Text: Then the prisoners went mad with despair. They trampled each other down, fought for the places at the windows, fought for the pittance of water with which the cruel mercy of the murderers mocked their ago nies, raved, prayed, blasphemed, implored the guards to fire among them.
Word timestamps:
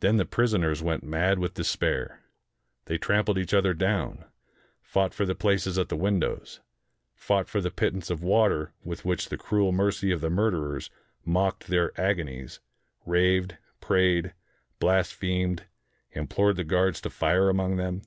Then 0.00 0.16
the 0.16 0.24
prisoners 0.24 0.82
went 0.82 1.02
mad 1.04 1.38
with 1.38 1.52
despair. 1.52 2.22
They 2.86 2.96
trampled 2.96 3.36
each 3.36 3.52
other 3.52 3.74
down, 3.74 4.24
fought 4.80 5.12
for 5.12 5.26
the 5.26 5.34
places 5.34 5.76
at 5.78 5.90
the 5.90 5.94
windows, 5.96 6.60
fought 7.14 7.46
for 7.46 7.60
the 7.60 7.70
pittance 7.70 8.08
of 8.08 8.22
water 8.22 8.72
with 8.82 9.04
which 9.04 9.28
the 9.28 9.36
cruel 9.36 9.72
mercy 9.72 10.10
of 10.10 10.22
the 10.22 10.30
murderers 10.30 10.88
mocked 11.22 11.66
their 11.66 11.92
ago 11.96 12.22
nies, 12.22 12.60
raved, 13.04 13.58
prayed, 13.78 14.32
blasphemed, 14.78 15.66
implored 16.12 16.56
the 16.56 16.64
guards 16.64 17.02
to 17.02 17.10
fire 17.10 17.50
among 17.50 17.76
them. 17.76 18.00